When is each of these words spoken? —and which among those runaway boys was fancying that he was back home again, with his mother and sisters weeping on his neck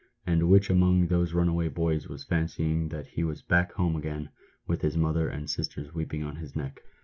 —and 0.25 0.49
which 0.49 0.67
among 0.67 1.05
those 1.05 1.33
runaway 1.35 1.67
boys 1.67 2.09
was 2.09 2.23
fancying 2.23 2.89
that 2.89 3.05
he 3.05 3.23
was 3.23 3.43
back 3.43 3.71
home 3.73 3.95
again, 3.95 4.29
with 4.65 4.81
his 4.81 4.97
mother 4.97 5.27
and 5.29 5.47
sisters 5.47 5.93
weeping 5.93 6.23
on 6.23 6.37
his 6.37 6.55
neck 6.55 6.81